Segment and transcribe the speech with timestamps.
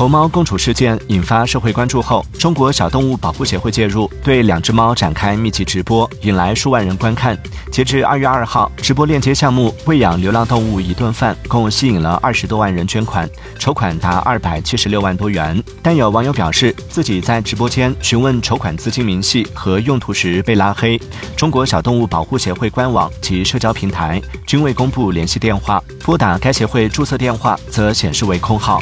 [0.00, 2.00] 猴猫共处事件引发社会关注。
[2.00, 7.38] 后，中国小动物保护协会介入，对两只猫展开密集直播，引来数万人观看。
[7.70, 13.28] 截至二月二号，直播链接项目“喂养流浪动物一顿饭”共吸引了二十多万人捐款，
[13.58, 15.62] 筹款达二百七十六万多元。
[15.82, 20.98] 但有网友表示，自己在直播间询问筹款资金明细和用途时被拉黑。
[21.36, 28.80] 中国小动物保护协会官网及社交平台均未公布联系电话，拨打该协会注册电话则显示为空号。